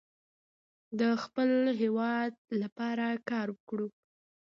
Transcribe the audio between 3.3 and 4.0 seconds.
وکړو.